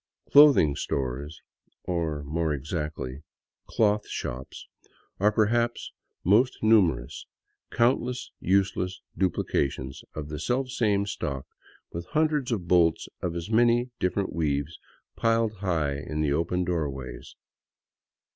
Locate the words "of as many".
13.21-13.91